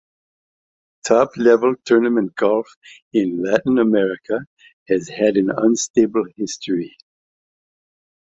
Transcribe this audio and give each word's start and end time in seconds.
Top 1.05 1.37
level 1.37 1.75
tournament 1.85 2.33
golf 2.35 2.65
in 3.13 3.43
Latin 3.43 3.77
America 3.77 4.39
has 4.89 5.07
had 5.09 5.37
an 5.37 5.51
unstable 5.55 6.25
history. 6.37 6.97